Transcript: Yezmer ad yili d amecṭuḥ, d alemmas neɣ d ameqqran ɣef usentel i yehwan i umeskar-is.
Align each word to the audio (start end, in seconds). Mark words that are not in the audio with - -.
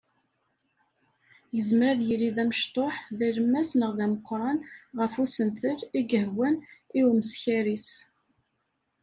Yezmer 1.55 1.87
ad 1.93 2.01
yili 2.07 2.29
d 2.35 2.37
amecṭuḥ, 2.43 2.95
d 3.17 3.19
alemmas 3.27 3.69
neɣ 3.79 3.91
d 3.97 3.99
ameqqran 4.05 4.57
ɣef 4.99 5.13
usentel 5.23 5.79
i 5.99 6.01
yehwan 6.11 6.55
i 6.99 7.01
umeskar-is. 7.09 7.89